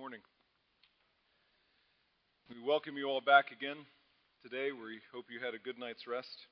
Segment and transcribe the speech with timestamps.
[0.00, 0.24] morning.
[2.48, 3.76] We welcome you all back again
[4.40, 4.72] today.
[4.72, 6.48] We hope you had a good night's rest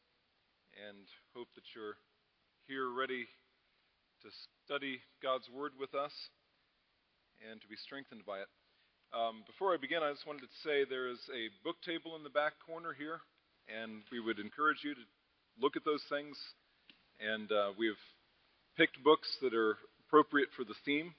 [0.76, 1.96] and hope that you're
[2.68, 3.24] here ready
[4.20, 4.28] to
[4.68, 6.12] study God's Word with us
[7.40, 8.52] and to be strengthened by it.
[9.16, 12.28] Um, before I begin, I just wanted to say there is a book table in
[12.28, 13.24] the back corner here,
[13.64, 15.04] and we would encourage you to
[15.56, 16.36] look at those things.
[17.16, 18.04] And uh, we've
[18.76, 21.16] picked books that are appropriate for the theme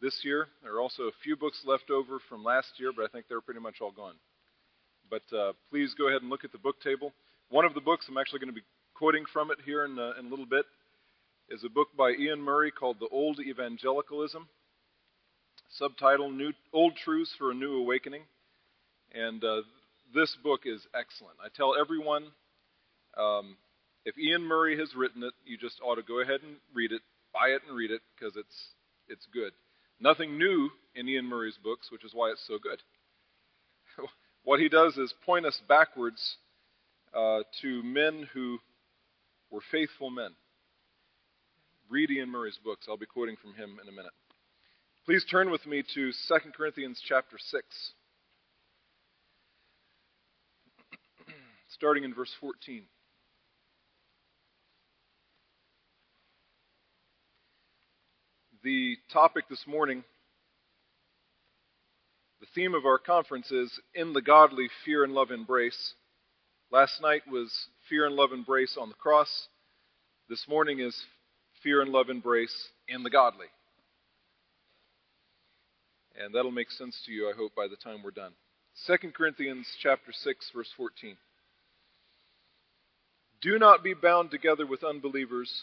[0.00, 0.48] this year.
[0.62, 3.40] There are also a few books left over from last year, but I think they're
[3.40, 4.14] pretty much all gone.
[5.10, 7.12] But uh, please go ahead and look at the book table.
[7.50, 10.12] One of the books, I'm actually going to be quoting from it here in, uh,
[10.18, 10.66] in a little bit,
[11.48, 14.48] is a book by Iain Murray called The Old Evangelicalism.
[15.70, 18.22] Subtitle New, Old Truths for a New Awakening.
[19.14, 19.62] And uh,
[20.14, 21.36] this book is excellent.
[21.42, 22.24] I tell everyone
[23.16, 23.56] um,
[24.04, 27.02] if Iain Murray has written it, you just ought to go ahead and read it,
[27.32, 28.56] buy it and read it, because it's,
[29.08, 29.52] it's good.
[30.00, 32.80] Nothing new in Iain Murray's books, which is why it's so good.
[34.44, 36.36] what he does is point us backwards
[37.14, 38.58] uh, to men who
[39.50, 40.30] were faithful men.
[41.88, 42.86] Read Iain Murray's books.
[42.88, 44.12] I'll be quoting from him in a minute.
[45.04, 46.12] Please turn with me to 2
[46.54, 47.64] Corinthians chapter 6.
[51.70, 52.82] Starting in verse 14.
[58.64, 60.02] The topic this morning,
[62.40, 65.94] the theme of our conference is In the Godly Fear and Love Embrace.
[66.72, 67.52] Last night was
[67.88, 69.46] Fear and Love Embrace on the cross.
[70.28, 71.00] This morning is
[71.62, 73.46] Fear and Love Embrace in the Godly.
[76.20, 78.32] And that'll make sense to you, I hope, by the time we're done.
[78.88, 81.16] 2 Corinthians chapter 6, verse 14.
[83.40, 85.62] Do not be bound together with unbelievers.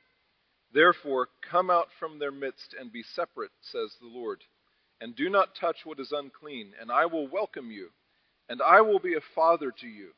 [0.73, 4.43] Therefore, come out from their midst and be separate, says the Lord,
[5.01, 7.89] and do not touch what is unclean, and I will welcome you,
[8.47, 10.11] and I will be a father to you,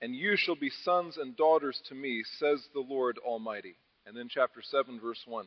[0.00, 3.76] and you shall be sons and daughters to me, says the Lord Almighty.
[4.06, 5.46] And then, chapter 7, verse 1.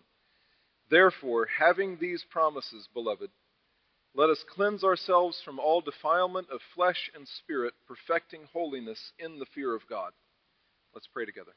[0.89, 3.29] Therefore, having these promises, beloved,
[4.15, 9.45] let us cleanse ourselves from all defilement of flesh and spirit, perfecting holiness in the
[9.53, 10.11] fear of God.
[10.95, 11.51] Let's pray together.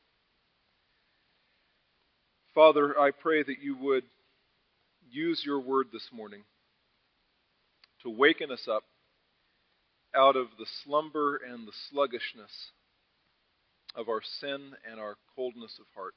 [2.54, 4.04] Father, I pray that you would
[5.08, 6.42] use your word this morning
[8.02, 8.82] to waken us up
[10.16, 12.72] out of the slumber and the sluggishness
[13.94, 16.14] of our sin and our coldness of heart.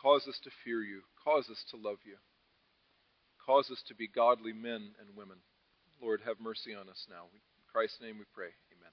[0.00, 1.00] Cause us to fear you.
[1.24, 2.16] Cause us to love you.
[3.44, 5.38] Cause us to be godly men and women.
[6.00, 7.24] Lord, have mercy on us now.
[7.32, 7.40] In
[7.72, 8.50] Christ's name we pray.
[8.70, 8.92] Amen.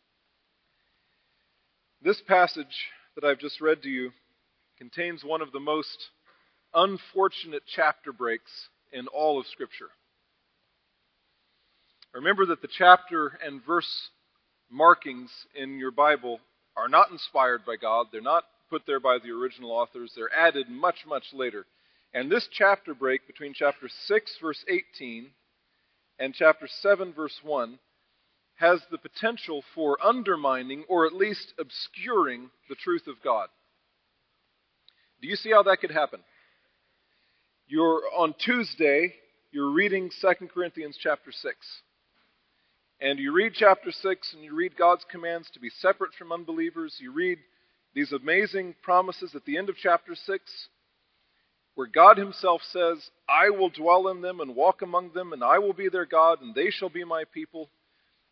[2.02, 4.12] This passage that I've just read to you
[4.81, 6.09] contains one of the most
[6.74, 8.52] unfortunate chapter breaks
[8.92, 9.90] in all of Scripture.
[12.16, 14.09] Remember that the chapter and verse
[14.72, 16.40] markings in your Bible
[16.75, 18.08] are not inspired by God.
[18.12, 20.14] They're not put there by the original authors.
[20.16, 21.68] They're added much, much later.
[22.16, 25.30] And this chapter break between chapter 6, verse 18,
[26.18, 27.78] and chapter 7, verse 1,
[28.56, 33.50] has the potential for undermining or at least obscuring the truth of God.
[35.22, 36.20] Do you see how that could happen?
[37.68, 39.14] You're on Tuesday,
[39.52, 41.56] you're reading 2 Corinthians chapter 6.
[43.00, 46.98] And you read chapter 6 and you read God's commands to be separate from unbelievers.
[47.00, 47.38] You read
[47.94, 50.68] these amazing promises at the end of chapter 6
[51.76, 55.59] where God Himself says, I will dwell in them and walk among them, and I
[55.59, 57.70] will be their God, and they shall be my people.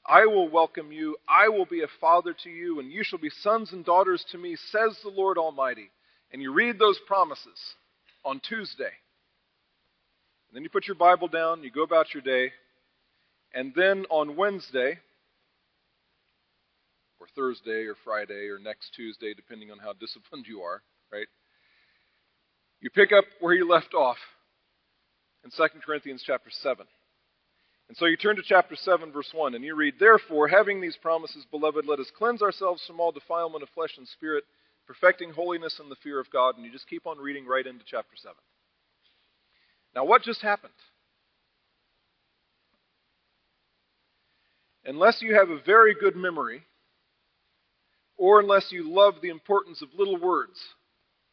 [0.05, 1.15] I will welcome you.
[1.27, 4.37] I will be a father to you, and you shall be sons and daughters to
[4.37, 5.89] me, says the Lord Almighty
[6.31, 7.59] and you read those promises
[8.23, 8.91] on Tuesday.
[10.49, 12.51] And then you put your Bible down, you go about your day,
[13.53, 14.99] and then on Wednesday,
[17.19, 20.81] or Thursday, or Friday, or next Tuesday, depending on how disciplined you are,
[21.11, 21.27] right?
[22.81, 24.17] You pick up where you left off
[25.43, 26.85] in 2 Corinthians chapter 7.
[27.89, 30.95] And so you turn to chapter 7, verse 1, and you read, Therefore, having these
[31.01, 34.43] promises, beloved, let us cleanse ourselves from all defilement of flesh and spirit
[34.89, 37.85] perfecting holiness in the fear of God, and you just keep on reading right into
[37.85, 38.35] chapter 7.
[39.95, 40.73] Now, what just happened?
[44.89, 46.63] unless you have a very good memory,
[48.17, 50.59] or unless you love the importance of little words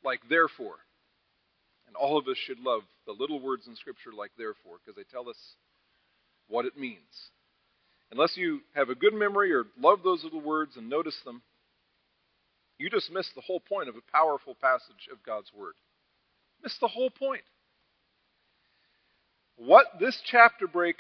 [0.04, 0.76] like therefore.
[1.86, 5.10] And all of us should love the little words in Scripture like therefore because they
[5.10, 5.38] tell us
[6.48, 7.30] what it means.
[8.12, 11.42] Unless you have a good memory or love those little words and notice them,
[12.78, 15.74] you just miss the whole point of a powerful passage of God's Word.
[16.62, 17.42] Miss the whole point.
[19.56, 20.96] What this chapter break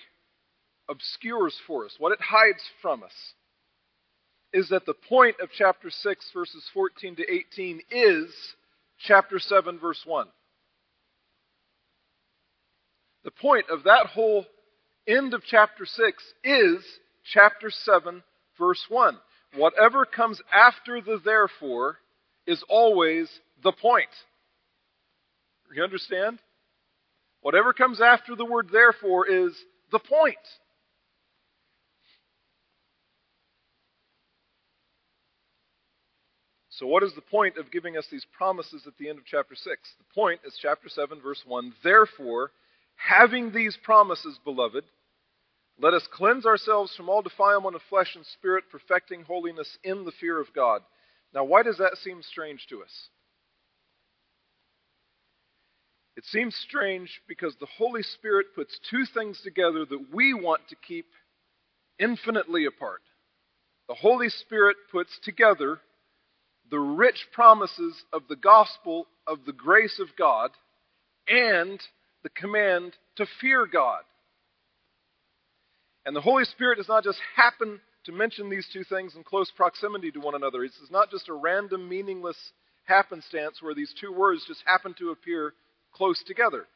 [0.88, 3.12] obscures for us, what it hides from us,
[4.52, 8.30] is that the point of chapter 6, verses 14 to 18, is
[8.98, 10.26] chapter 7, verse 1.
[13.24, 14.46] The point of that whole
[15.06, 16.84] end of chapter 6 is
[17.32, 18.22] chapter 7,
[18.58, 19.18] verse 1.
[19.54, 21.98] Whatever comes after the therefore
[22.46, 23.28] is always
[23.62, 24.08] the point.
[25.74, 26.38] You understand?
[27.40, 29.52] Whatever comes after the word therefore is
[29.92, 30.36] the point.
[36.70, 39.54] So, what is the point of giving us these promises at the end of chapter
[39.54, 39.64] 6?
[39.64, 41.72] The point is chapter 7, verse 1.
[41.82, 42.50] Therefore,
[42.96, 44.84] having these promises, beloved,
[45.80, 50.12] let us cleanse ourselves from all defilement of flesh and spirit, perfecting holiness in the
[50.12, 50.82] fear of God.
[51.34, 53.08] Now, why does that seem strange to us?
[56.16, 60.76] It seems strange because the Holy Spirit puts two things together that we want to
[60.76, 61.06] keep
[61.98, 63.02] infinitely apart.
[63.88, 65.78] The Holy Spirit puts together
[66.70, 70.50] the rich promises of the gospel of the grace of God
[71.28, 71.80] and
[72.22, 74.02] the command to fear God.
[76.06, 79.50] And the Holy Spirit does not just happen to mention these two things in close
[79.50, 80.62] proximity to one another.
[80.62, 82.36] It's not just a random, meaningless
[82.84, 85.52] happenstance where these two words just happen to appear
[85.92, 86.66] close together.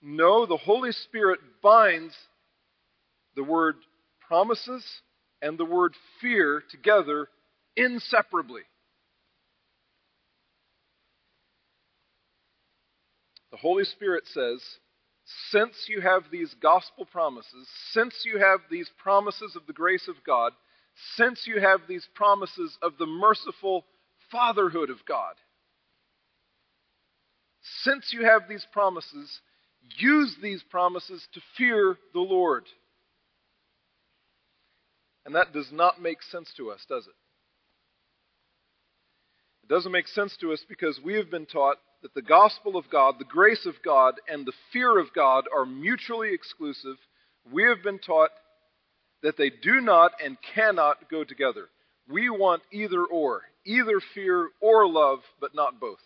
[0.00, 2.14] No, the Holy Spirit binds
[3.34, 3.76] the word
[4.28, 4.84] promises
[5.42, 7.28] and the word fear together
[7.76, 8.62] inseparably.
[13.50, 14.62] The Holy Spirit says,
[15.50, 20.16] since you have these gospel promises, since you have these promises of the grace of
[20.26, 20.52] God,
[21.16, 23.84] since you have these promises of the merciful
[24.30, 25.34] fatherhood of God,
[27.82, 29.40] since you have these promises,
[29.96, 32.64] use these promises to fear the Lord.
[35.24, 37.14] And that does not make sense to us, does it?
[39.62, 42.90] It doesn't make sense to us because we have been taught that the gospel of
[42.90, 46.96] God, the grace of God, and the fear of God are mutually exclusive.
[47.50, 48.28] We have been taught
[49.22, 51.70] that they do not and cannot go together.
[52.06, 56.02] We want either or, either fear or love, but not both.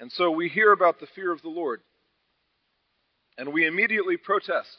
[0.00, 1.82] And so we hear about the fear of the Lord.
[3.38, 4.76] And we immediately protest.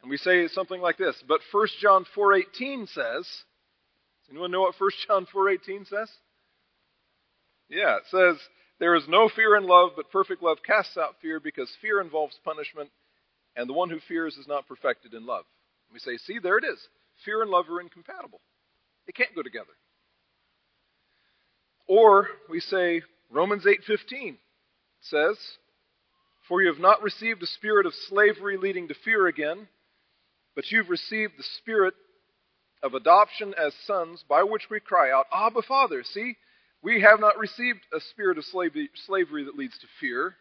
[0.00, 4.76] And we say something like this, but 1 John 4:18 says, does anyone know what
[4.78, 6.08] 1 John 4:18 says?
[7.68, 8.36] Yeah, it says,
[8.80, 12.40] There is no fear in love, but perfect love casts out fear because fear involves
[12.42, 12.88] punishment,
[13.54, 15.44] and the one who fears is not perfected in love.
[15.88, 16.78] And we say, See, there it is.
[17.24, 18.40] Fear and love are incompatible,
[19.06, 19.66] they can't go together.
[21.86, 24.36] Or we say, Romans 8:15
[25.02, 25.36] says,
[26.48, 29.68] For you have not received a spirit of slavery leading to fear again,
[30.54, 31.94] but you've received the spirit
[32.82, 36.02] of adoption as sons, by which we cry out, Abba, Father.
[36.02, 36.36] See,
[36.82, 40.34] we have not received a spirit of slavery that leads to fear.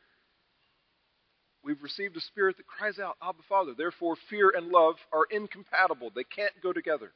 [1.63, 3.73] We've received a spirit that cries out, Abba, Father.
[3.77, 6.11] Therefore, fear and love are incompatible.
[6.15, 7.11] They can't go together.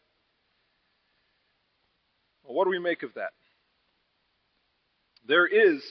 [2.44, 3.32] Well, what do we make of that?
[5.26, 5.82] There is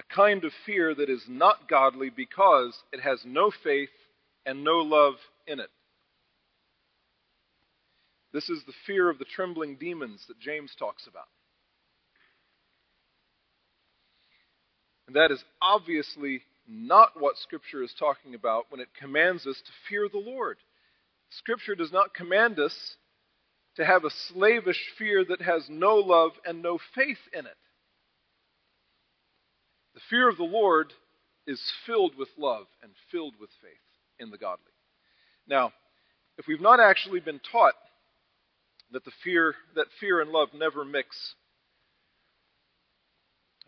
[0.00, 3.90] a kind of fear that is not godly because it has no faith
[4.44, 5.14] and no love
[5.46, 5.70] in it.
[8.32, 11.28] This is the fear of the trembling demons that James talks about.
[15.14, 20.08] That is obviously not what Scripture is talking about when it commands us to fear
[20.08, 20.58] the Lord.
[21.30, 22.96] Scripture does not command us
[23.76, 27.56] to have a slavish fear that has no love and no faith in it.
[29.94, 30.92] The fear of the Lord
[31.46, 33.72] is filled with love and filled with faith
[34.18, 34.64] in the godly.
[35.48, 35.72] Now,
[36.38, 37.74] if we've not actually been taught
[38.92, 41.34] that the fear that fear and love never mix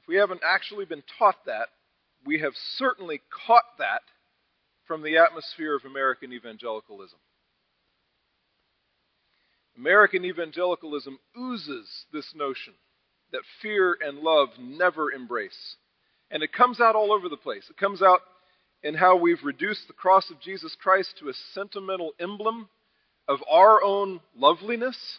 [0.04, 1.68] if we haven't actually been taught that,
[2.26, 4.02] we have certainly caught that
[4.86, 7.18] from the atmosphere of American evangelicalism.
[9.78, 12.74] American evangelicalism oozes this notion
[13.32, 15.76] that fear and love never embrace.
[16.30, 17.64] And it comes out all over the place.
[17.70, 18.20] It comes out
[18.82, 22.68] in how we've reduced the cross of Jesus Christ to a sentimental emblem
[23.26, 25.18] of our own loveliness.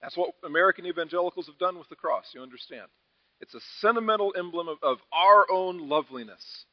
[0.00, 2.86] That's what American evangelicals have done with the cross, you understand.
[3.40, 6.64] It's a sentimental emblem of, of our own loveliness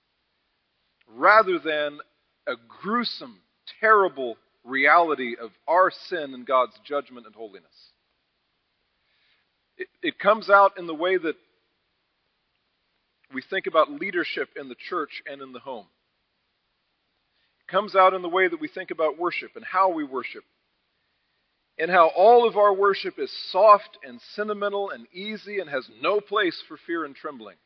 [1.08, 2.00] rather than
[2.48, 3.40] a gruesome,
[3.80, 7.92] terrible reality of our sin and God's judgment and holiness.
[9.78, 11.36] It, it comes out in the way that
[13.34, 15.88] we think about leadership in the church and in the home.
[17.68, 20.44] It comes out in the way that we think about worship and how we worship.
[21.78, 26.22] And how all of our worship is soft and sentimental and easy and has no
[26.22, 27.58] place for fear and trembling.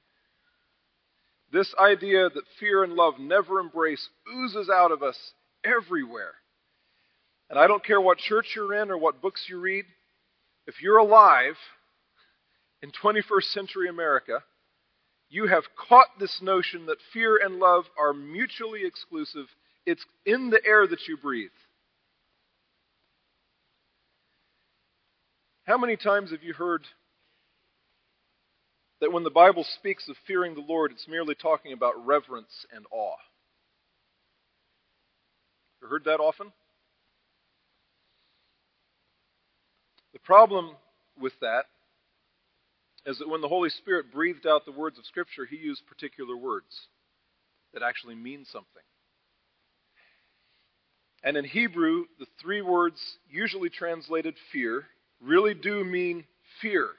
[1.52, 5.18] This idea that fear and love never embrace oozes out of us
[5.64, 6.34] everywhere.
[7.50, 9.86] And I don't care what church you're in or what books you read,
[10.68, 11.56] if you're alive
[12.84, 14.44] in 21st century America,
[15.30, 19.48] you have caught this notion that fear and love are mutually exclusive.
[19.86, 21.50] It's in the air that you breathe.
[25.70, 26.82] How many times have you heard
[29.02, 32.88] that when the Bible speaks of fearing the Lord, it's merely talking about reverence and
[32.90, 33.18] awe?
[35.80, 36.52] You heard that often?
[40.14, 40.72] The problem
[41.22, 41.66] with that
[43.06, 46.36] is that when the Holy Spirit breathed out the words of Scripture, he used particular
[46.36, 46.88] words
[47.76, 48.66] that actually mean something.
[51.24, 53.00] And in Hebrew, the three words
[53.30, 54.88] usually translated fear
[55.22, 56.26] really do mean
[56.62, 56.90] fear,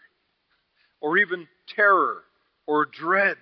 [1.00, 2.22] or even terror,
[2.66, 3.36] or dread.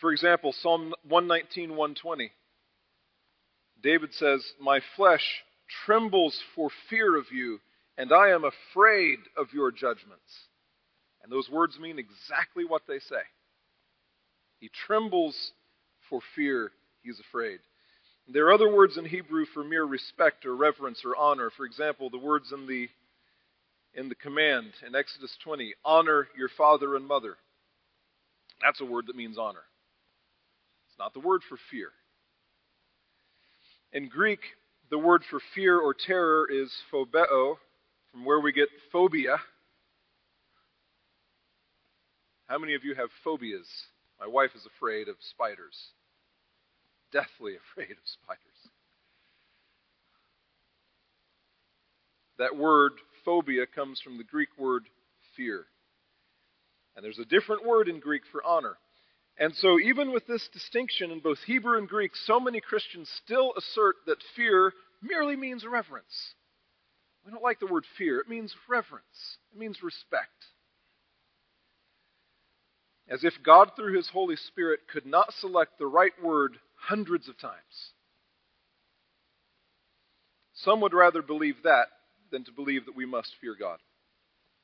[0.00, 2.30] For example, Psalm 119, 120.
[3.82, 5.42] David says, My flesh
[5.84, 7.60] trembles for fear of you
[8.00, 10.48] and I am afraid of your judgments.
[11.22, 13.20] And those words mean exactly what they say.
[14.58, 15.52] He trembles
[16.08, 17.58] for fear, he's afraid.
[18.32, 21.50] There are other words in Hebrew for mere respect or reverence or honor.
[21.56, 22.88] For example, the words in the
[23.94, 27.36] in the command in Exodus 20, honor your father and mother.
[28.62, 29.64] That's a word that means honor.
[30.88, 31.88] It's not the word for fear.
[33.92, 34.40] In Greek,
[34.90, 37.56] the word for fear or terror is phobeo,
[38.12, 39.38] from where we get phobia.
[42.46, 43.66] How many of you have phobias?
[44.20, 45.76] My wife is afraid of spiders,
[47.12, 48.40] deathly afraid of spiders.
[52.38, 52.92] That word,
[53.24, 54.84] phobia, comes from the Greek word
[55.36, 55.66] fear.
[56.96, 58.76] And there's a different word in Greek for honor.
[59.38, 63.52] And so, even with this distinction in both Hebrew and Greek, so many Christians still
[63.56, 66.34] assert that fear merely means reverence.
[67.24, 68.20] We don't like the word fear.
[68.20, 70.28] It means reverence, it means respect.
[73.08, 76.58] As if God, through His Holy Spirit, could not select the right word
[76.90, 77.92] hundreds of times.
[80.54, 81.86] Some would rather believe that
[82.32, 83.78] than to believe that we must fear God.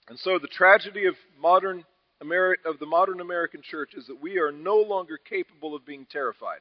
[0.08, 1.84] And so the tragedy of modern
[2.22, 6.06] Ameri- of the modern American church is that we are no longer capable of being
[6.10, 6.60] terrified.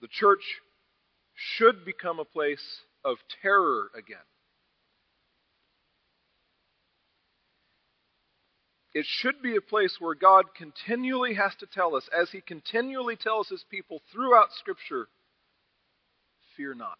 [0.00, 0.42] The church
[1.34, 4.18] should become a place of terror again.
[8.94, 13.16] It should be a place where God continually has to tell us, as He continually
[13.16, 15.08] tells His people throughout Scripture,
[16.56, 16.98] fear not.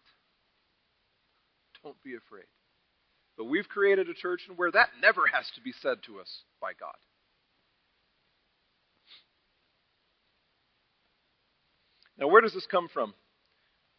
[1.83, 2.45] Don't be afraid.
[3.37, 6.71] But we've created a church where that never has to be said to us by
[6.79, 6.95] God.
[12.17, 13.13] Now, where does this come from?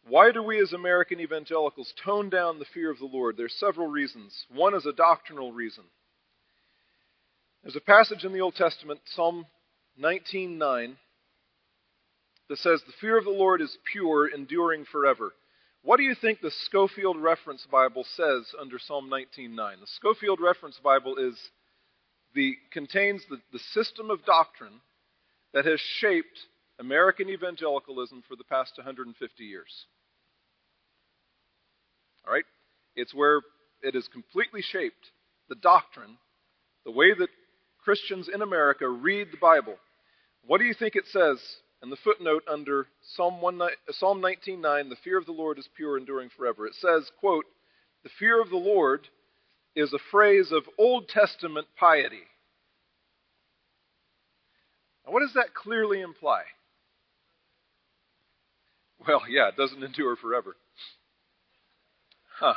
[0.07, 3.35] Why do we as American evangelicals tone down the fear of the Lord?
[3.35, 4.45] There's several reasons.
[4.53, 5.83] One is a doctrinal reason.
[7.63, 9.45] There's a passage in the Old Testament, Psalm
[9.99, 10.97] 19:9,
[12.47, 15.35] that says, "The fear of the Lord is pure, enduring forever."
[15.83, 19.79] What do you think the Scofield Reference Bible says under Psalm 19:9?
[19.79, 21.51] The Scofield Reference Bible is
[22.33, 24.81] the contains the, the system of doctrine
[25.53, 26.47] that has shaped
[26.79, 29.85] American evangelicalism for the past 150 years.
[32.25, 32.45] All right?
[32.95, 33.41] It's where
[33.81, 35.11] it has completely shaped
[35.47, 36.17] the doctrine,
[36.85, 37.29] the way that
[37.83, 39.75] Christians in America read the Bible.
[40.45, 41.39] What do you think it says
[41.83, 43.59] in the footnote under Psalm, 1,
[43.91, 46.65] Psalm 19.9, the fear of the Lord is pure, enduring forever?
[46.67, 47.45] It says, quote,
[48.03, 49.07] the fear of the Lord
[49.75, 52.23] is a phrase of Old Testament piety.
[55.05, 56.43] Now, what does that clearly imply?
[59.07, 60.55] Well, yeah, it doesn't endure forever.
[62.39, 62.53] Huh.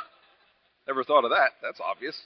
[0.87, 1.51] Never thought of that.
[1.61, 2.19] That's obvious.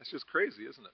[0.00, 0.92] That's just crazy, isn't it?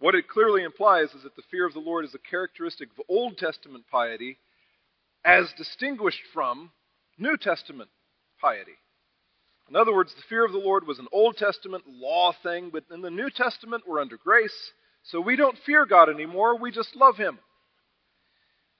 [0.00, 3.04] What it clearly implies is that the fear of the Lord is a characteristic of
[3.08, 4.38] Old Testament piety
[5.24, 6.72] as distinguished from
[7.18, 7.90] New Testament
[8.40, 8.76] piety.
[9.68, 12.84] In other words, the fear of the Lord was an Old Testament law thing, but
[12.92, 14.72] in the New Testament we're under grace,
[15.04, 17.38] so we don't fear God anymore, we just love Him.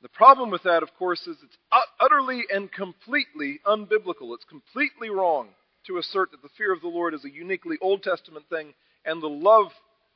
[0.02, 1.56] The problem with that, of course, is it's
[1.98, 4.34] utterly and completely unbiblical.
[4.34, 5.48] It's completely wrong
[5.86, 8.74] to assert that the fear of the Lord is a uniquely Old Testament thing
[9.04, 9.68] and the love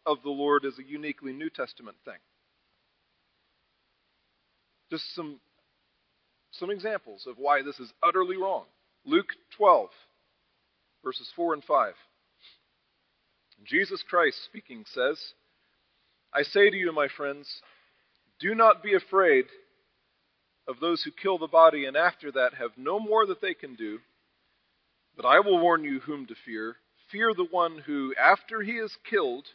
[0.06, 2.14] of the Lord is a uniquely New Testament thing.
[4.90, 5.40] Just some,
[6.52, 8.64] some examples of why this is utterly wrong.
[9.04, 9.90] Luke 12,
[11.04, 11.92] verses 4 and 5.
[13.64, 15.18] Jesus Christ speaking says,
[16.32, 17.48] I say to you, my friends,
[18.40, 19.46] do not be afraid
[20.66, 23.74] of those who kill the body and after that have no more that they can
[23.74, 23.98] do.
[25.16, 26.76] But I will warn you whom to fear.
[27.10, 29.46] Fear the one who, after he is killed,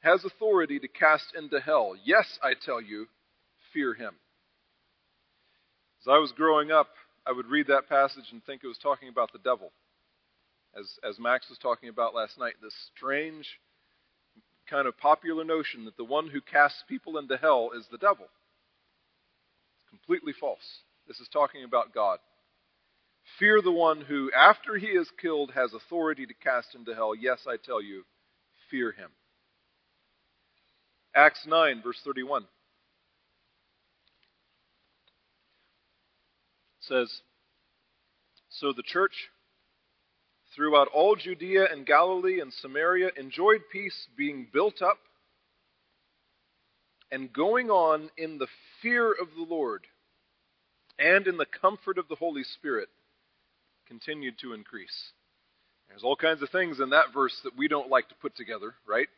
[0.00, 1.94] has authority to cast into hell.
[2.04, 3.06] Yes, I tell you,
[3.72, 4.14] fear him.
[6.02, 6.88] As I was growing up,
[7.26, 9.72] I would read that passage and think it was talking about the devil.
[10.78, 13.48] As, as Max was talking about last night, this strange
[14.68, 18.26] kind of popular notion that the one who casts people into hell is the devil.
[19.76, 20.82] It's completely false.
[21.08, 22.18] This is talking about God.
[23.38, 27.14] Fear the one who, after he is killed, has authority to cast into hell.
[27.14, 28.04] Yes, I tell you,
[28.70, 29.10] fear him.
[31.14, 32.44] Acts 9, verse 31
[36.80, 37.22] says,
[38.50, 39.30] So the church
[40.54, 44.98] throughout all Judea and Galilee and Samaria enjoyed peace, being built up
[47.10, 48.46] and going on in the
[48.82, 49.86] fear of the Lord
[50.98, 52.88] and in the comfort of the Holy Spirit
[53.86, 55.12] continued to increase.
[55.88, 58.74] There's all kinds of things in that verse that we don't like to put together,
[58.86, 59.08] right?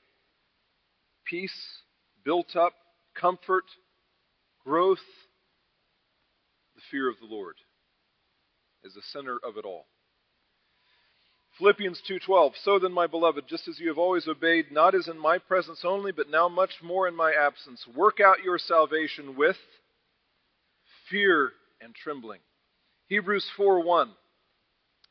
[1.25, 1.81] Peace,
[2.25, 2.73] built up,
[3.15, 3.65] comfort,
[4.65, 4.99] growth,
[6.75, 7.57] the fear of the Lord
[8.85, 9.87] is the center of it all.
[11.59, 15.19] Philippians 2:12 So then my beloved just as you have always obeyed not as in
[15.19, 19.57] my presence only but now much more in my absence work out your salvation with
[21.09, 22.41] fear and trembling.
[23.09, 24.15] Hebrews 4:1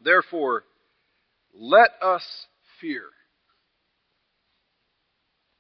[0.06, 0.63] Therefore
[1.54, 2.46] let us
[2.80, 3.04] fear.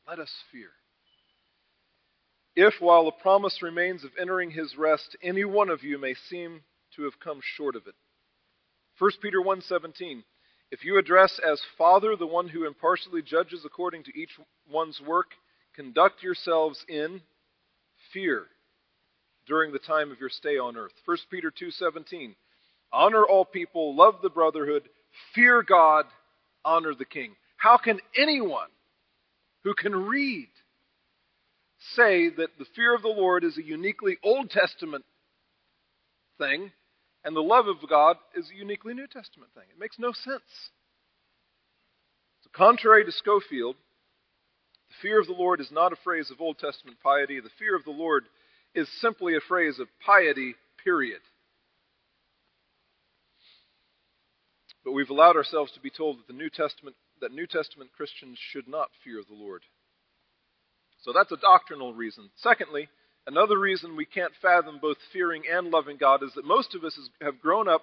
[0.07, 0.69] Let us fear.
[2.55, 6.61] If while the promise remains of entering his rest any one of you may seem
[6.95, 7.95] to have come short of it.
[8.99, 10.23] 1 Peter 1:17
[10.71, 14.31] if you address as Father the one who impartially judges according to each
[14.69, 15.27] one's work,
[15.75, 17.21] conduct yourselves in
[18.11, 18.47] fear
[19.47, 20.93] during the time of your stay on earth.
[21.05, 22.35] 1 Peter 2:17
[22.95, 24.83] Honor all people, love the brotherhood,
[25.33, 26.05] fear God,
[26.63, 27.35] honor the king.
[27.57, 28.69] How can anyone
[29.63, 30.47] who can read
[31.93, 35.03] say that the fear of the Lord is a uniquely Old Testament
[36.37, 36.71] thing
[37.25, 39.63] and the love of God is a uniquely New Testament thing.
[39.71, 40.43] It makes no sense.
[42.43, 43.75] So, contrary to Scofield,
[44.89, 47.39] the fear of the Lord is not a phrase of Old Testament piety.
[47.39, 48.25] The fear of the Lord
[48.75, 50.53] is simply a phrase of piety,
[50.83, 51.21] period.
[54.85, 58.37] But we've allowed ourselves to be told that the New Testament that New Testament Christians
[58.51, 59.63] should not fear the Lord.
[61.01, 62.29] So that's a doctrinal reason.
[62.35, 62.89] Secondly,
[63.27, 66.97] Another reason we can't fathom both fearing and loving God is that most of us
[67.21, 67.81] have grown up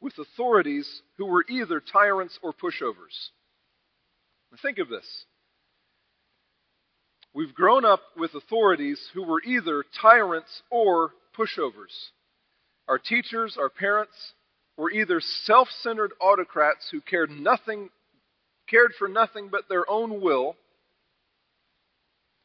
[0.00, 3.30] with authorities who were either tyrants or pushovers.
[4.50, 5.06] Now think of this.
[7.32, 12.10] We've grown up with authorities who were either tyrants or pushovers.
[12.88, 14.12] Our teachers, our parents,
[14.76, 17.90] were either self-centered autocrats who cared nothing
[18.68, 20.56] cared for nothing but their own will.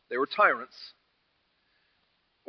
[0.10, 0.76] They were tyrants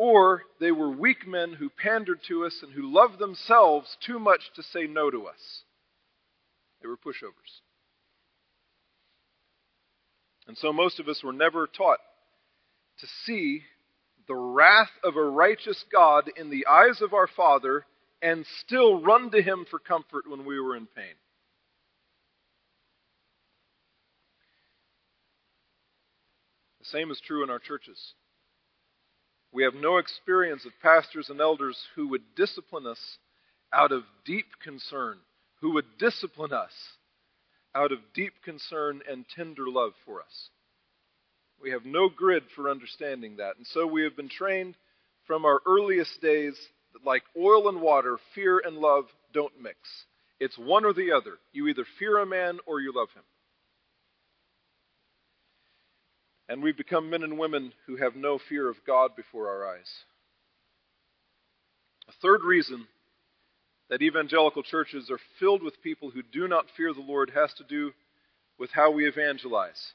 [0.00, 4.40] or they were weak men who pandered to us and who loved themselves too much
[4.56, 5.62] to say no to us.
[6.80, 7.60] They were pushovers.
[10.46, 11.98] And so most of us were never taught
[13.00, 13.62] to see
[14.26, 17.84] the wrath of a righteous God in the eyes of our Father
[18.22, 21.14] and still run to Him for comfort when we were in pain.
[26.80, 28.14] The same is true in our churches.
[29.52, 33.18] We have no experience of pastors and elders who would discipline us
[33.72, 35.18] out of deep concern,
[35.60, 36.72] who would discipline us
[37.74, 40.50] out of deep concern and tender love for us.
[41.60, 43.56] We have no grid for understanding that.
[43.56, 44.76] And so we have been trained
[45.26, 46.56] from our earliest days
[47.04, 49.78] like oil and water, fear and love don't mix.
[50.38, 51.38] It's one or the other.
[51.52, 53.22] You either fear a man or you love him.
[56.50, 59.88] and we've become men and women who have no fear of God before our eyes.
[62.08, 62.88] A third reason
[63.88, 67.64] that evangelical churches are filled with people who do not fear the Lord has to
[67.64, 67.92] do
[68.58, 69.92] with how we evangelize.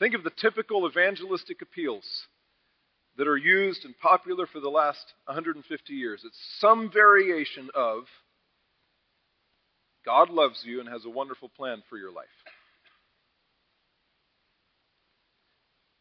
[0.00, 2.26] Think of the typical evangelistic appeals
[3.16, 6.22] that are used and popular for the last 150 years.
[6.24, 8.04] It's some variation of
[10.04, 12.26] God loves you and has a wonderful plan for your life.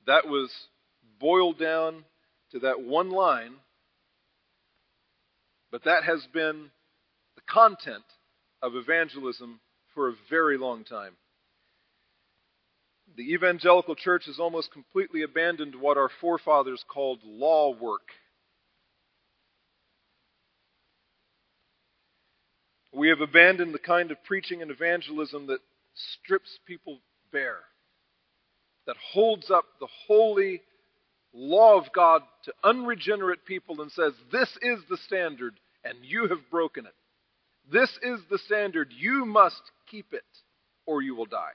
[0.07, 0.51] That was
[1.19, 2.05] boiled down
[2.51, 3.55] to that one line,
[5.71, 6.71] but that has been
[7.35, 8.03] the content
[8.61, 9.59] of evangelism
[9.93, 11.13] for a very long time.
[13.15, 18.07] The evangelical church has almost completely abandoned what our forefathers called law work.
[22.93, 25.59] We have abandoned the kind of preaching and evangelism that
[25.93, 26.99] strips people
[27.31, 27.59] bare
[28.89, 30.63] that holds up the holy
[31.31, 36.49] law of God to unregenerate people and says, This is the standard, and you have
[36.49, 36.95] broken it.
[37.71, 38.91] This is the standard.
[38.97, 40.23] You must keep it,
[40.87, 41.51] or you will die.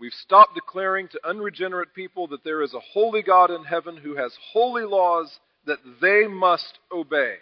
[0.00, 4.16] We've stopped declaring to unregenerate people that there is a holy God in heaven who
[4.16, 7.34] has holy laws that they must obey.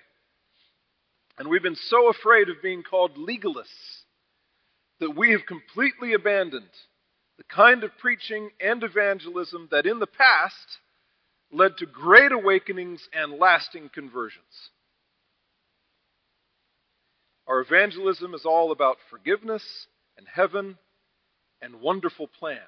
[1.39, 4.05] And we've been so afraid of being called legalists
[5.01, 6.71] that we have completely abandoned
[7.37, 10.79] the kind of preaching and evangelism that in the past
[11.53, 14.71] led to great awakenings and lasting conversions.
[17.47, 19.63] Our evangelism is all about forgiveness
[20.17, 20.79] and heaven
[21.63, 22.61] and wonderful plans.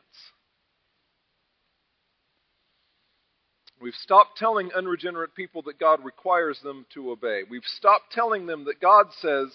[3.81, 7.43] We've stopped telling unregenerate people that God requires them to obey.
[7.49, 9.49] We've stopped telling them that God says,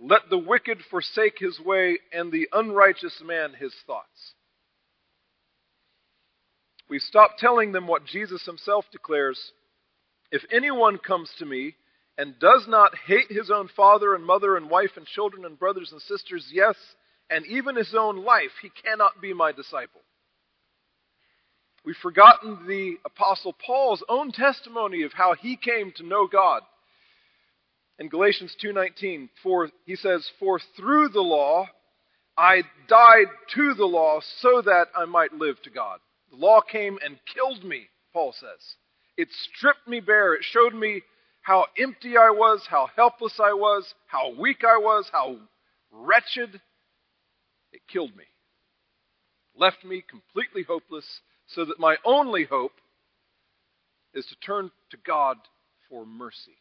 [0.00, 4.34] let the wicked forsake his way and the unrighteous man his thoughts.
[6.88, 9.52] We've stopped telling them what Jesus himself declares
[10.30, 11.74] If anyone comes to me
[12.18, 15.92] and does not hate his own father and mother and wife and children and brothers
[15.92, 16.76] and sisters, yes,
[17.30, 20.00] and even his own life, he cannot be my disciple.
[21.84, 26.62] We've forgotten the Apostle Paul's own testimony of how he came to know God
[27.98, 31.68] in Galatians 2:19 for he says for through the law
[32.36, 36.00] I died to the law so that I might live to God.
[36.30, 38.76] The law came and killed me, Paul says.
[39.16, 40.34] It stripped me bare.
[40.34, 41.02] It showed me
[41.40, 45.38] how empty I was, how helpless I was, how weak I was, how
[45.90, 46.60] wretched.
[47.76, 48.24] It killed me.
[49.54, 52.72] Left me completely hopeless, so that my only hope
[54.14, 55.36] is to turn to God
[55.90, 56.56] for mercy.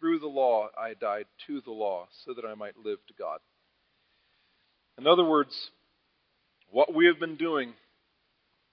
[0.00, 3.40] Through the law, I died to the law so that I might live to God.
[4.96, 5.70] In other words,
[6.70, 7.74] what we have been doing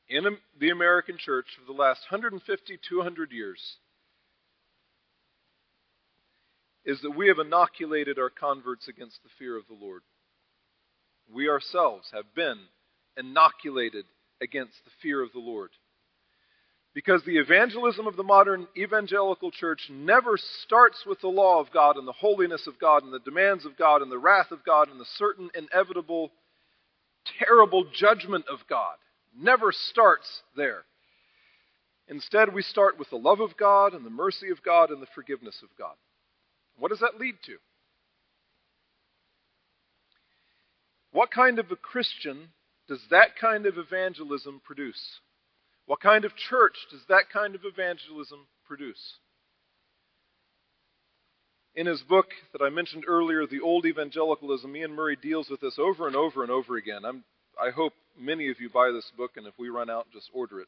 [0.07, 0.23] in
[0.57, 3.59] the American church for the last 150, 200 years
[6.85, 10.03] is that we have inoculated our converts against the fear of the Lord.
[11.33, 12.57] We ourselves have been
[13.17, 14.05] inoculated
[14.41, 15.69] against the fear of the Lord.
[16.93, 21.95] Because the evangelism of the modern evangelical church never starts with the law of God
[21.95, 24.89] and the holiness of God and the demands of God and the wrath of God
[24.89, 26.31] and the certain inevitable
[27.39, 28.95] terrible judgment of God.
[29.37, 30.83] Never starts there.
[32.07, 35.07] Instead, we start with the love of God and the mercy of God and the
[35.15, 35.95] forgiveness of God.
[36.77, 37.55] What does that lead to?
[41.11, 42.49] What kind of a Christian
[42.87, 45.19] does that kind of evangelism produce?
[45.85, 49.17] What kind of church does that kind of evangelism produce?
[51.75, 55.79] In his book that I mentioned earlier, The Old Evangelicalism, Iain Murray deals with this
[55.79, 57.05] over and over and over again.
[57.05, 57.23] I'm,
[57.61, 60.59] I hope many of you buy this book, and if we run out, just order
[60.59, 60.67] it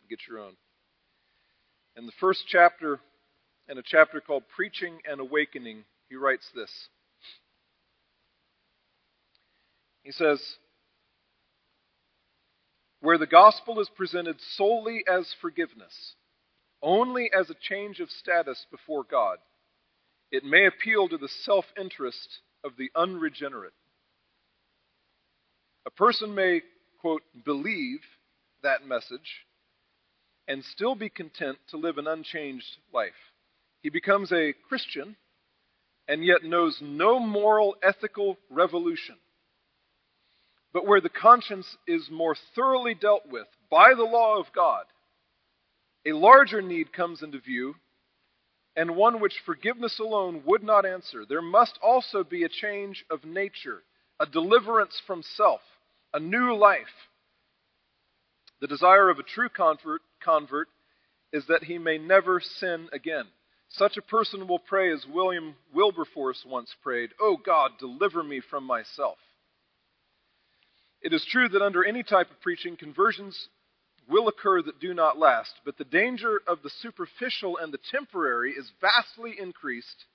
[0.00, 0.52] and get your own.
[1.96, 3.00] In the first chapter,
[3.68, 6.70] in a chapter called Preaching and Awakening, he writes this.
[10.02, 10.40] He says,
[13.00, 16.14] where the gospel is presented solely as forgiveness,
[16.80, 19.38] only as a change of status before God,
[20.30, 23.74] it may appeal to the self interest of the unregenerate.
[25.84, 26.62] A person may,
[27.00, 28.00] quote, believe
[28.62, 29.46] that message
[30.46, 33.10] and still be content to live an unchanged life.
[33.82, 35.16] He becomes a Christian
[36.06, 39.16] and yet knows no moral, ethical revolution
[40.72, 44.84] but where the conscience is more thoroughly dealt with by the law of God,
[46.06, 47.74] a larger need comes into view,
[48.74, 51.24] and one which forgiveness alone would not answer.
[51.28, 53.82] There must also be a change of nature,
[54.18, 55.60] a deliverance from self,
[56.12, 57.08] a new life.
[58.60, 60.68] The desire of a true convert, convert
[61.32, 63.26] is that he may never sin again.
[63.68, 68.64] Such a person will pray as William Wilberforce once prayed, Oh God, deliver me from
[68.64, 69.18] myself.
[71.02, 73.48] It is true that under any type of preaching, conversions
[74.08, 78.52] will occur that do not last, but the danger of the superficial and the temporary
[78.52, 80.06] is vastly increased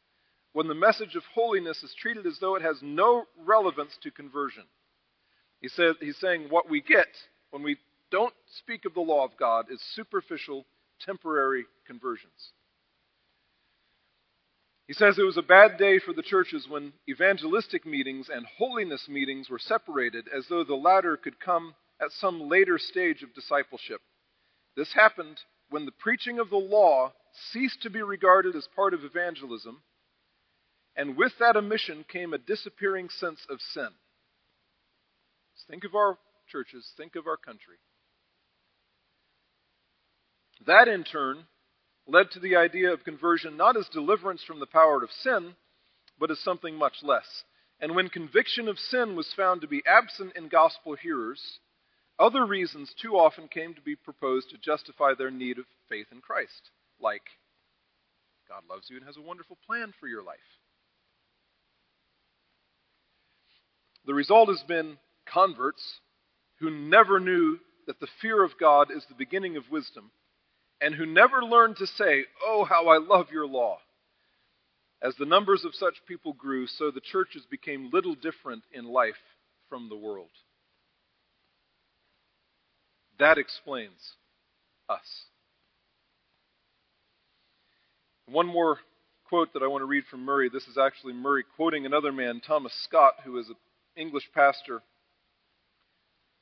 [0.53, 4.63] when the message of holiness is treated as though it has no relevance to conversion.
[5.61, 5.69] He
[5.99, 7.07] he's saying what we get
[7.51, 7.77] when we
[8.11, 10.65] don't speak of the law of God is superficial,
[11.05, 12.53] temporary conversions.
[14.87, 19.07] He says it was a bad day for the churches when evangelistic meetings and holiness
[19.09, 23.99] meetings were separated as though the latter could come at some later stage of discipleship.
[24.77, 27.11] This happened when the preaching of the law
[27.51, 29.81] ceased to be regarded as part of evangelism,
[30.95, 33.89] and with that omission came a disappearing sense of sin.
[35.69, 36.17] think of our
[36.49, 37.75] churches, think of our country.
[40.65, 41.45] That, in turn,
[42.07, 45.55] led to the idea of conversion not as deliverance from the power of sin,
[46.19, 47.43] but as something much less.
[47.79, 51.59] And when conviction of sin was found to be absent in gospel hearers,
[52.17, 56.21] other reasons too often came to be proposed to justify their need of faith in
[56.21, 57.21] Christ, like
[58.49, 60.37] God loves you and has a wonderful plan for your life.
[64.05, 64.97] The result has been
[65.31, 65.99] converts
[66.59, 70.11] who never knew that the fear of God is the beginning of wisdom
[70.81, 73.79] and who never learned to say, Oh, how I love your law.
[75.01, 79.15] As the numbers of such people grew, so the churches became little different in life
[79.69, 80.29] from the world.
[83.19, 84.13] That explains
[84.89, 85.25] us.
[88.27, 88.79] One more
[89.29, 90.49] quote that I want to read from Murray.
[90.49, 93.55] This is actually Murray quoting another man, Thomas Scott, who was an
[93.95, 94.81] English pastor,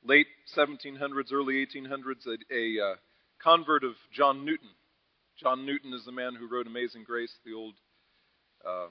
[0.04, 2.94] late 1700s, early 1800s, a, a uh,
[3.46, 4.70] convert of John Newton.
[5.40, 7.74] John Newton is the man who wrote Amazing Grace, the old
[8.66, 8.88] uh,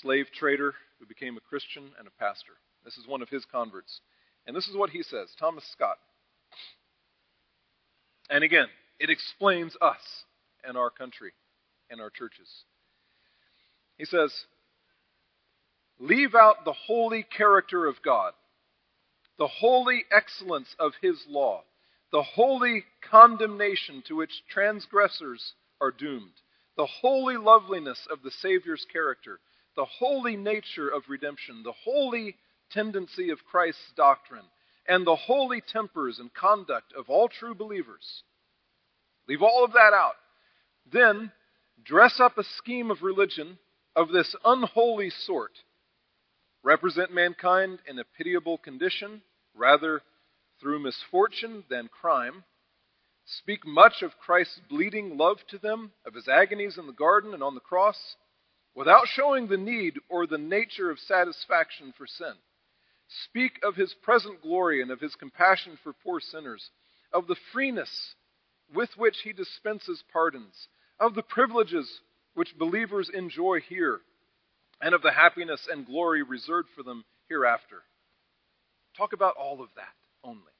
[0.00, 2.52] slave trader who became a Christian and a pastor.
[2.84, 4.00] This is one of his converts.
[4.46, 5.96] And this is what he says Thomas Scott.
[8.30, 8.66] And again,
[9.00, 10.24] it explains us
[10.62, 11.32] and our country
[11.90, 12.48] and our churches.
[13.98, 14.32] He says,
[15.98, 18.34] Leave out the holy character of God,
[19.36, 21.64] the holy excellence of His law
[22.12, 26.32] the holy condemnation to which transgressors are doomed,
[26.76, 29.40] the holy loveliness of the Savior's character,
[29.76, 32.36] the holy nature of redemption, the holy
[32.70, 34.44] tendency of Christ's doctrine,
[34.86, 38.22] and the holy tempers and conduct of all true believers.
[39.28, 40.16] Leave all of that out.
[40.90, 41.32] Then
[41.84, 43.58] dress up a scheme of religion
[43.96, 45.52] of this unholy sort.
[46.62, 49.22] Represent mankind in a pitiable condition
[49.54, 50.02] rather
[50.62, 52.44] through misfortune than crime.
[53.26, 57.42] Speak much of Christ's bleeding love to them, of his agonies in the garden and
[57.42, 58.16] on the cross,
[58.74, 62.34] without showing the need or the nature of satisfaction for sin.
[63.24, 66.70] Speak of his present glory and of his compassion for poor sinners,
[67.12, 68.14] of the freeness
[68.74, 72.00] with which he dispenses pardons, of the privileges
[72.34, 74.00] which believers enjoy here,
[74.80, 77.82] and of the happiness and glory reserved for them hereafter.
[78.96, 79.92] Talk about all of that
[80.24, 80.52] only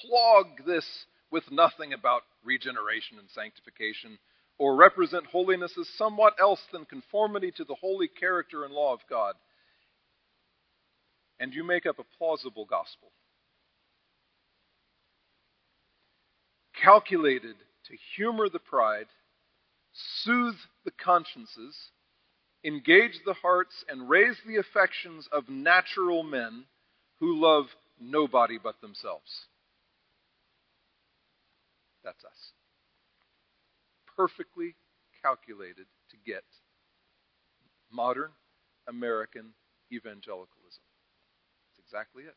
[0.00, 4.18] clog this with nothing about regeneration and sanctification,
[4.58, 9.00] or represent holiness as somewhat else than conformity to the holy character and law of
[9.08, 9.34] God,
[11.40, 13.10] and you make up a plausible gospel.
[16.80, 17.56] Calculated
[17.86, 19.06] to humor the pride,
[19.92, 21.76] soothe the consciences,
[22.64, 26.64] engage the hearts, and raise the affections of natural men
[27.20, 27.66] who love
[28.02, 29.46] nobody but themselves.
[32.04, 32.52] That's us.
[34.16, 34.74] Perfectly
[35.22, 36.42] calculated to get
[37.90, 38.30] modern
[38.88, 39.54] American
[39.92, 40.82] evangelicalism.
[41.68, 42.36] That's exactly it.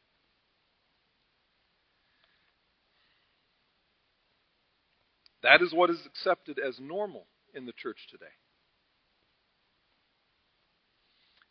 [5.43, 8.25] That is what is accepted as normal in the church today.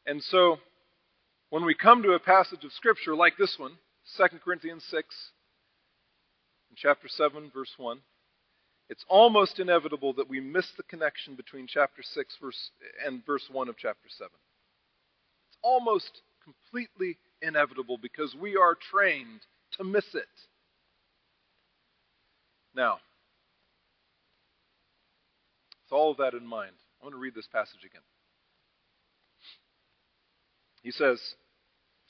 [0.07, 0.59] And so,
[1.51, 3.79] when we come to a passage of Scripture like this one,
[4.17, 5.15] 2 Corinthians 6,
[6.71, 7.99] in chapter 7, verse 1,
[8.89, 12.71] it's almost inevitable that we miss the connection between chapter 6 verse,
[13.05, 14.31] and verse 1 of chapter 7.
[15.49, 19.41] It's almost completely inevitable because we are trained
[19.79, 20.29] to miss it.
[22.75, 22.99] Now,
[25.85, 28.03] with all of that in mind, I want to read this passage again.
[30.83, 31.19] He says,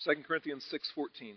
[0.05, 1.37] 2 Corinthians 6:14,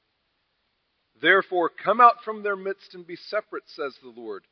[1.21, 4.43] Therefore, come out from their midst and be separate, says the Lord.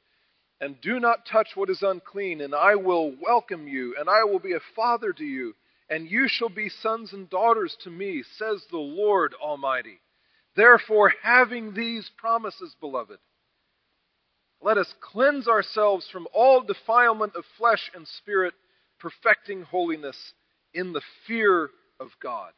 [0.61, 4.39] And do not touch what is unclean, and I will welcome you, and I will
[4.39, 5.55] be a father to you,
[5.89, 9.99] and you shall be sons and daughters to me, says the Lord Almighty.
[10.55, 13.19] Therefore, having these promises, beloved,
[14.61, 18.53] let us cleanse ourselves from all defilement of flesh and spirit,
[18.99, 20.33] perfecting holiness
[20.73, 22.51] in the fear of God.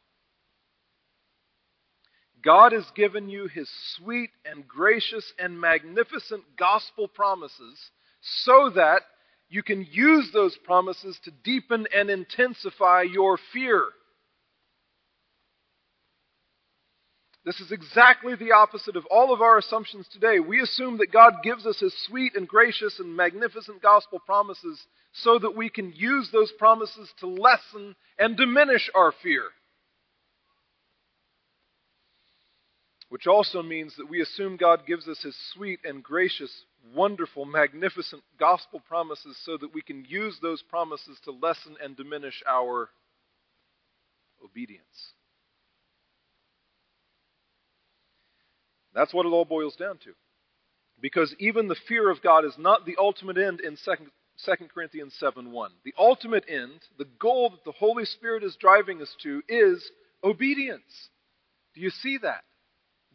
[2.44, 7.78] God has given you his sweet and gracious and magnificent gospel promises
[8.20, 9.02] so that
[9.48, 13.84] you can use those promises to deepen and intensify your fear.
[17.44, 20.38] This is exactly the opposite of all of our assumptions today.
[20.38, 24.80] We assume that God gives us His sweet and gracious and magnificent gospel promises
[25.12, 29.42] so that we can use those promises to lessen and diminish our fear.
[33.12, 36.50] Which also means that we assume God gives us His sweet and gracious,
[36.94, 42.42] wonderful, magnificent gospel promises so that we can use those promises to lessen and diminish
[42.48, 42.88] our
[44.42, 45.12] obedience.
[48.94, 50.12] That's what it all boils down to.
[50.98, 53.92] Because even the fear of God is not the ultimate end in 2,
[54.42, 55.70] 2 Corinthians 7 1.
[55.84, 59.86] The ultimate end, the goal that the Holy Spirit is driving us to, is
[60.24, 61.10] obedience.
[61.74, 62.44] Do you see that?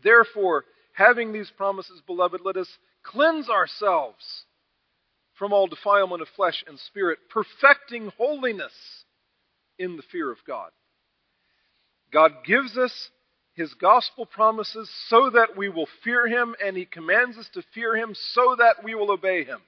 [0.04, 2.70] Therefore, having these promises, beloved, let us
[3.04, 4.46] cleanse ourselves
[5.38, 8.74] from all defilement of flesh and spirit, perfecting holiness
[9.78, 10.72] in the fear of God.
[12.12, 13.10] God gives us
[13.54, 17.96] his gospel promises so that we will fear him, and he commands us to fear
[17.96, 19.60] him so that we will obey him.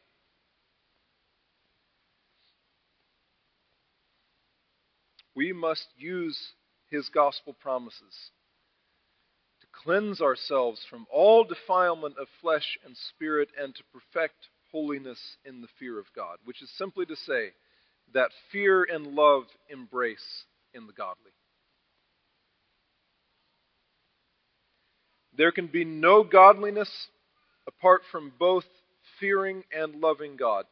[5.35, 6.53] We must use
[6.89, 8.31] his gospel promises
[9.83, 15.67] cleanse ourselves from all defilement of flesh and spirit, and to perfect holiness in the
[15.79, 17.49] fear of God, which is simply to say
[18.13, 21.31] that fear and love embrace in the godly.
[25.35, 27.07] There can be no godliness
[27.67, 28.65] apart from both
[29.19, 30.65] fearing and loving God.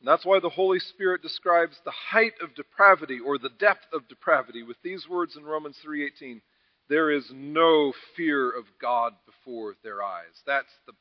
[0.00, 4.08] And that's why the Holy Spirit describes the height of depravity or the depth of
[4.08, 6.42] depravity with these words in Romans 3:18.
[6.88, 10.42] There is no fear of God before their eyes.
[10.46, 10.92] That's the,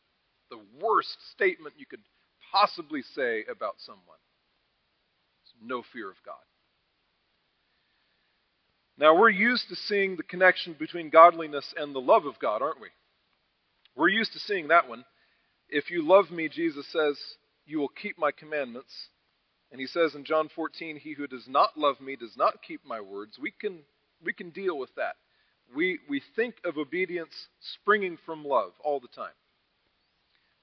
[0.49, 2.01] the worst statement you could
[2.51, 4.17] possibly say about someone.
[5.43, 6.35] There's no fear of God.
[8.97, 12.81] Now, we're used to seeing the connection between godliness and the love of God, aren't
[12.81, 12.87] we?
[13.95, 15.03] We're used to seeing that one.
[15.69, 17.17] If you love me, Jesus says,
[17.65, 18.93] you will keep my commandments.
[19.71, 22.85] And he says in John 14, he who does not love me does not keep
[22.85, 23.37] my words.
[23.39, 23.79] We can,
[24.23, 25.15] we can deal with that
[25.73, 27.33] we, we think of obedience
[27.81, 29.33] springing from love all the time.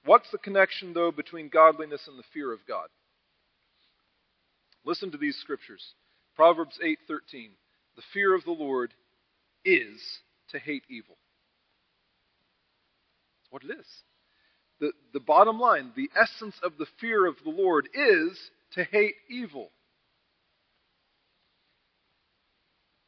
[0.05, 2.87] What's the connection, though, between godliness and the fear of God?
[4.85, 5.93] Listen to these scriptures.
[6.35, 7.51] Proverbs 8:13.
[7.95, 8.93] The fear of the Lord
[9.63, 10.01] is
[10.49, 11.15] to hate evil.
[13.37, 13.87] That's what it is.
[14.79, 18.37] The, the bottom line, the essence of the fear of the Lord is
[18.73, 19.69] to hate evil.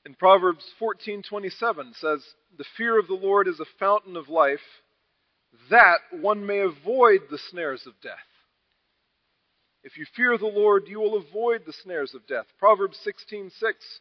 [0.05, 4.83] In Proverbs 14:27 says, "The fear of the Lord is a fountain of life,
[5.69, 8.27] that one may avoid the snares of death."
[9.83, 12.45] If you fear the Lord, you will avoid the snares of death.
[12.59, 13.99] Proverbs 16:6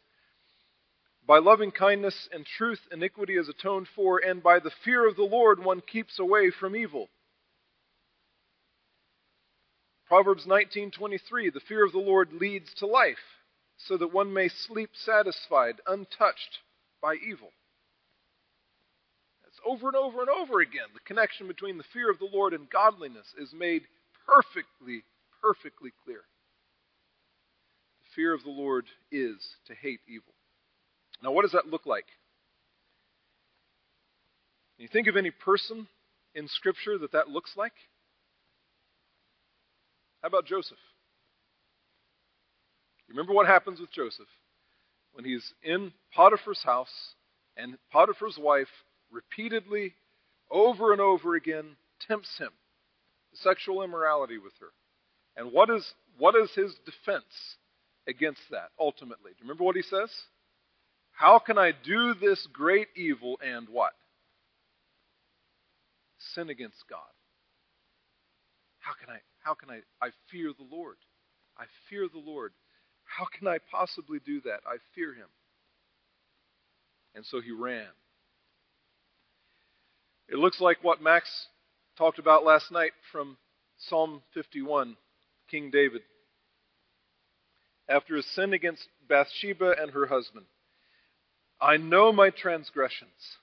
[1.25, 5.23] By loving kindness and truth iniquity is atoned for, and by the fear of the
[5.25, 7.09] Lord one keeps away from evil.
[10.05, 13.35] Proverbs 19:23 The fear of the Lord leads to life
[13.77, 16.59] so that one may sleep satisfied, untouched
[17.01, 17.49] by evil.
[19.47, 20.87] It's over and over and over again.
[20.93, 23.83] The connection between the fear of the Lord and godliness is made
[24.25, 25.03] perfectly,
[25.41, 26.21] perfectly clear.
[28.03, 30.33] The fear of the Lord is to hate evil.
[31.23, 32.05] Now, what does that look like?
[34.75, 35.87] Can you think of any person
[36.33, 37.73] in Scripture that that looks like?
[40.21, 40.77] How about Joseph?
[43.15, 44.27] Remember what happens with Joseph
[45.13, 47.13] when he's in Potiphar's house
[47.55, 48.67] and Potiphar's wife
[49.09, 49.93] repeatedly,
[50.51, 52.49] over and over again, tempts him
[53.35, 54.67] sexual immorality with her.
[55.37, 55.85] And what is,
[56.17, 57.23] what is his defense
[58.05, 59.31] against that ultimately?
[59.31, 60.09] Do you remember what he says?
[61.11, 63.93] How can I do this great evil and what?
[66.33, 66.99] Sin against God.
[68.79, 70.97] How can I how can I I fear the Lord?
[71.57, 72.51] I fear the Lord.
[73.05, 74.59] How can I possibly do that?
[74.65, 75.27] I fear him.
[77.15, 77.87] And so he ran.
[80.27, 81.47] It looks like what Max
[81.97, 83.37] talked about last night from
[83.77, 84.97] Psalm 51,
[85.49, 86.01] King David.
[87.87, 90.45] After his sin against Bathsheba and her husband,
[91.61, 93.37] I know my transgressions,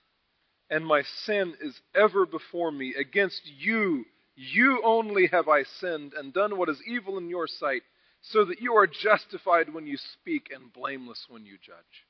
[0.69, 2.95] and my sin is ever before me.
[2.99, 4.05] Against you,
[4.35, 7.83] you only have I sinned and done what is evil in your sight,
[8.23, 12.07] so that you are justified when you speak and blameless when you judge.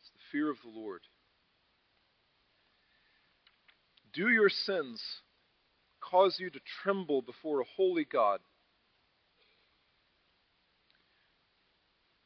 [0.00, 1.02] It's the fear of the Lord.
[4.12, 5.00] Do your sins
[6.00, 8.40] cause you to tremble before a holy God?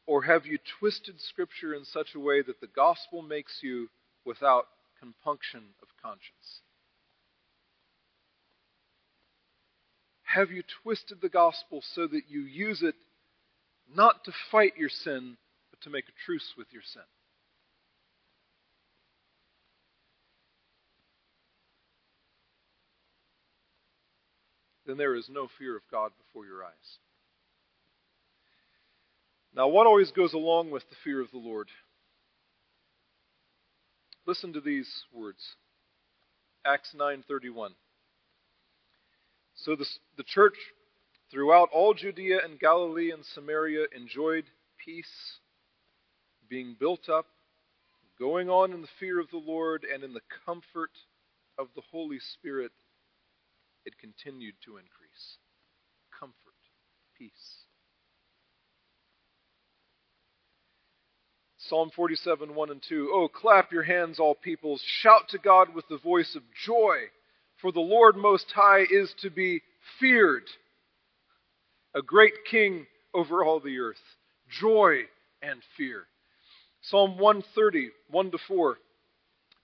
[0.06, 3.88] Or have you twisted Scripture in such a way that the gospel makes you
[4.24, 4.66] without
[4.98, 6.62] compunction of conscience?
[10.36, 12.94] Have you twisted the gospel so that you use it
[13.94, 15.38] not to fight your sin,
[15.70, 17.00] but to make a truce with your sin?
[24.84, 26.98] Then there is no fear of God before your eyes.
[29.54, 31.68] Now, what always goes along with the fear of the Lord?
[34.26, 35.56] Listen to these words.
[36.62, 37.70] Acts 9:31.
[39.56, 39.86] So the,
[40.16, 40.56] the church
[41.30, 44.44] throughout all Judea and Galilee and Samaria enjoyed
[44.84, 45.38] peace,
[46.48, 47.26] being built up,
[48.18, 50.92] going on in the fear of the Lord and in the comfort
[51.58, 52.72] of the Holy Spirit.
[53.84, 55.38] It continued to increase.
[56.18, 56.34] Comfort,
[57.18, 57.66] peace.
[61.68, 63.10] Psalm 47, 1 and 2.
[63.12, 64.82] Oh, clap your hands, all peoples.
[64.84, 67.06] Shout to God with the voice of joy,
[67.60, 69.62] for the Lord Most High is to be
[69.98, 70.44] feared.
[71.94, 73.96] A great king over all the earth.
[74.60, 75.02] Joy
[75.42, 76.04] and fear.
[76.82, 78.78] Psalm 130, 1 to 4.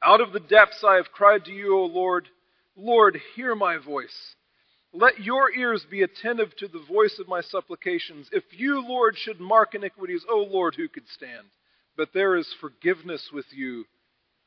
[0.05, 2.29] Out of the depths I have cried to you, O Lord.
[2.77, 4.35] Lord, hear my voice.
[4.93, 8.29] Let your ears be attentive to the voice of my supplications.
[8.33, 11.47] If you, Lord, should mark iniquities, O Lord, who could stand?
[11.97, 13.85] but there is forgiveness with you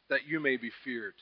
[0.10, 1.14] that you may be feared.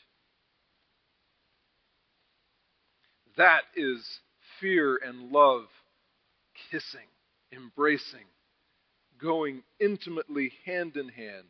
[3.38, 4.20] That is
[4.60, 5.66] fear and love
[6.72, 7.08] kissing,
[7.52, 8.26] embracing,
[9.22, 11.48] going intimately hand in hand.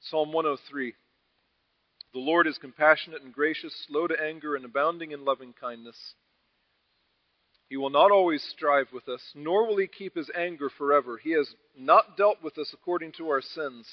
[0.00, 0.94] Psalm 103
[2.12, 6.14] The Lord is compassionate and gracious, slow to anger, and abounding in loving kindness.
[7.68, 11.16] He will not always strive with us, nor will he keep his anger forever.
[11.16, 13.88] He has not dealt with us according to our sins,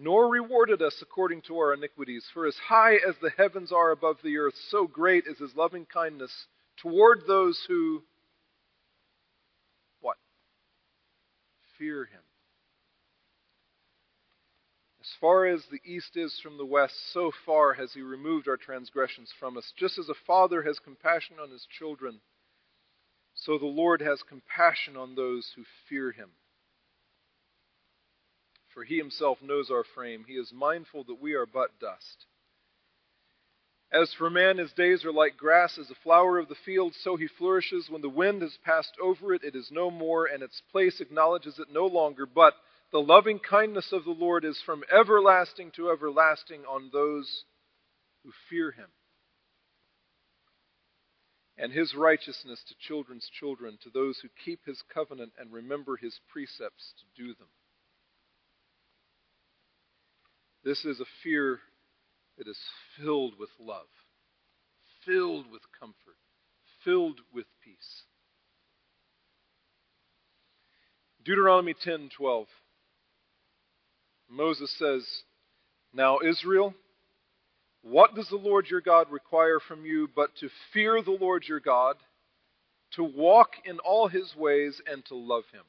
[0.00, 2.24] nor rewarded us according to our iniquities.
[2.32, 5.84] For as high as the heavens are above the earth, so great is his loving
[5.84, 6.46] kindness
[6.78, 8.02] toward those who
[10.00, 10.16] what?
[11.78, 12.22] Fear him.
[15.02, 18.56] As far as the east is from the west, so far has he removed our
[18.56, 19.70] transgressions from us.
[19.76, 22.20] Just as a father has compassion on his children,
[23.34, 26.30] so the Lord has compassion on those who fear him.
[28.74, 30.24] For he himself knows our frame.
[30.26, 32.26] He is mindful that we are but dust.
[33.92, 37.16] As for man, his days are like grass, as a flower of the field, so
[37.16, 37.90] he flourishes.
[37.90, 41.58] When the wind has passed over it, it is no more, and its place acknowledges
[41.58, 42.24] it no longer.
[42.24, 42.54] But
[42.92, 47.44] the loving kindness of the Lord is from everlasting to everlasting on those
[48.22, 48.90] who fear him
[51.60, 56.18] and his righteousness to children's children, to those who keep his covenant and remember his
[56.32, 57.48] precepts to do them.
[60.62, 61.60] This is a fear
[62.36, 62.58] that is
[62.98, 63.86] filled with love,
[65.06, 66.16] filled with comfort,
[66.84, 68.04] filled with peace.
[71.22, 72.48] Deuteronomy 10:12
[74.28, 75.24] Moses says,
[75.92, 76.74] "Now Israel,
[77.82, 81.60] what does the Lord your God require from you but to fear the Lord your
[81.60, 81.98] God,
[82.92, 85.64] to walk in all his ways, and to love him,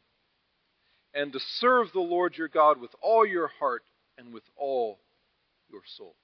[1.14, 3.86] and to serve the Lord your God with all your heart
[4.22, 5.00] and with all
[5.70, 6.16] your soul?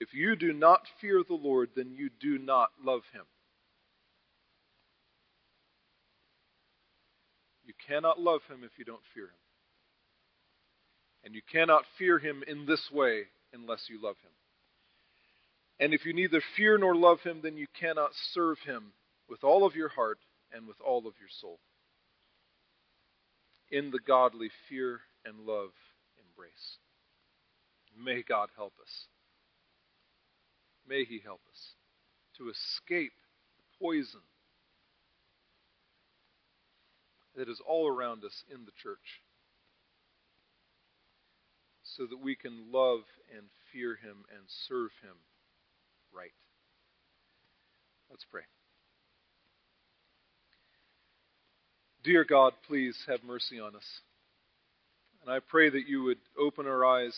[0.00, 3.24] If you do not fear the Lord, then you do not love him.
[7.64, 9.30] You cannot love him if you don't fear him.
[11.24, 14.30] And you cannot fear him in this way unless you love him.
[15.80, 18.92] And if you neither fear nor love him, then you cannot serve him
[19.28, 20.18] with all of your heart
[20.52, 21.58] and with all of your soul.
[23.70, 25.70] In the godly fear and love
[28.02, 29.06] May God help us.
[30.88, 31.74] May he help us
[32.38, 33.12] to escape
[33.56, 34.20] the poison
[37.36, 39.22] that is all around us in the church
[41.82, 43.00] so that we can love
[43.36, 45.16] and fear him and serve him
[46.14, 46.32] right.
[48.10, 48.42] Let's pray.
[52.04, 54.00] Dear God, please have mercy on us.
[55.22, 57.16] And I pray that you would open our eyes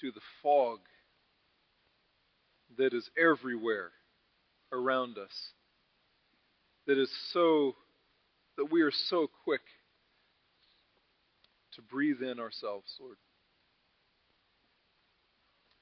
[0.00, 0.78] to the fog
[2.78, 3.90] that is everywhere
[4.72, 5.52] around us,
[6.86, 7.74] that is so,
[8.56, 9.60] that we are so quick
[11.74, 13.16] to breathe in ourselves, Lord,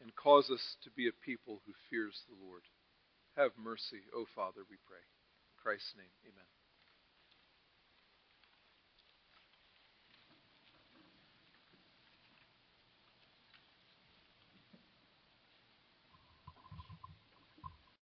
[0.03, 2.62] and cause us to be a people who fears the Lord.
[3.37, 5.01] Have mercy, O Father, we pray.
[5.01, 6.61] In Christ's name, amen.